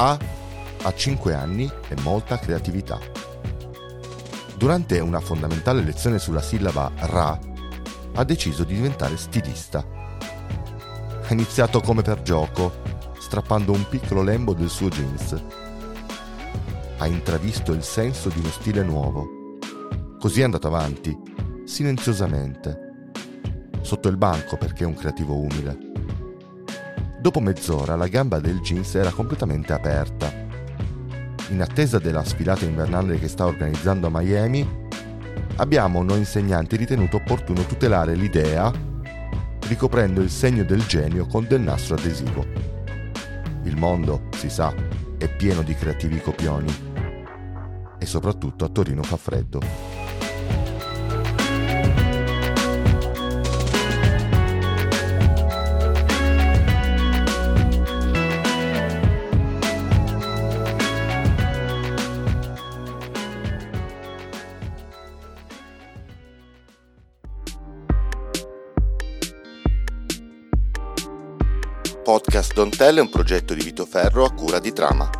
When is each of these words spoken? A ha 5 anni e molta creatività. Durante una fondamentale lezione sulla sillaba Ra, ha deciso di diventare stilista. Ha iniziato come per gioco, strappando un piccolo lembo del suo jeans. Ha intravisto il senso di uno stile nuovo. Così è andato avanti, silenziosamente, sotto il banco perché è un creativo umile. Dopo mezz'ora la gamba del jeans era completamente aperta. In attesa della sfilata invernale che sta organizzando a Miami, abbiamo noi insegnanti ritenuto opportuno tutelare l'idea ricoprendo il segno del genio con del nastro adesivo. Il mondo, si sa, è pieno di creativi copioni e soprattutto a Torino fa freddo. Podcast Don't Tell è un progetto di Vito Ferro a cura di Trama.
A 0.00 0.16
ha 0.82 0.94
5 0.94 1.34
anni 1.34 1.68
e 1.88 2.00
molta 2.02 2.38
creatività. 2.38 3.00
Durante 4.56 5.00
una 5.00 5.18
fondamentale 5.18 5.82
lezione 5.82 6.20
sulla 6.20 6.40
sillaba 6.40 6.92
Ra, 6.94 7.36
ha 8.14 8.24
deciso 8.24 8.62
di 8.62 8.74
diventare 8.74 9.16
stilista. 9.16 9.84
Ha 11.20 11.32
iniziato 11.32 11.80
come 11.80 12.02
per 12.02 12.22
gioco, 12.22 12.74
strappando 13.18 13.72
un 13.72 13.88
piccolo 13.88 14.22
lembo 14.22 14.54
del 14.54 14.68
suo 14.68 14.88
jeans. 14.88 15.34
Ha 16.98 17.06
intravisto 17.08 17.72
il 17.72 17.82
senso 17.82 18.28
di 18.28 18.38
uno 18.38 18.50
stile 18.50 18.84
nuovo. 18.84 19.58
Così 20.20 20.42
è 20.42 20.44
andato 20.44 20.68
avanti, 20.68 21.16
silenziosamente, 21.64 23.10
sotto 23.80 24.08
il 24.08 24.16
banco 24.16 24.56
perché 24.56 24.84
è 24.84 24.86
un 24.86 24.94
creativo 24.94 25.34
umile. 25.34 25.76
Dopo 27.28 27.40
mezz'ora 27.40 27.94
la 27.94 28.08
gamba 28.08 28.40
del 28.40 28.60
jeans 28.60 28.94
era 28.94 29.10
completamente 29.10 29.74
aperta. 29.74 30.32
In 31.50 31.60
attesa 31.60 31.98
della 31.98 32.24
sfilata 32.24 32.64
invernale 32.64 33.18
che 33.18 33.28
sta 33.28 33.44
organizzando 33.44 34.06
a 34.06 34.10
Miami, 34.10 34.66
abbiamo 35.56 36.02
noi 36.02 36.20
insegnanti 36.20 36.76
ritenuto 36.76 37.18
opportuno 37.18 37.66
tutelare 37.66 38.14
l'idea 38.14 38.72
ricoprendo 39.66 40.22
il 40.22 40.30
segno 40.30 40.64
del 40.64 40.86
genio 40.86 41.26
con 41.26 41.46
del 41.46 41.60
nastro 41.60 41.96
adesivo. 41.96 42.46
Il 43.64 43.76
mondo, 43.76 44.28
si 44.34 44.48
sa, 44.48 44.72
è 45.18 45.28
pieno 45.28 45.60
di 45.60 45.74
creativi 45.74 46.22
copioni 46.22 46.74
e 47.98 48.06
soprattutto 48.06 48.64
a 48.64 48.68
Torino 48.70 49.02
fa 49.02 49.18
freddo. 49.18 49.87
Podcast 72.08 72.54
Don't 72.54 72.74
Tell 72.74 72.96
è 72.96 73.00
un 73.02 73.10
progetto 73.10 73.52
di 73.52 73.62
Vito 73.62 73.84
Ferro 73.84 74.24
a 74.24 74.32
cura 74.32 74.58
di 74.58 74.72
Trama. 74.72 75.17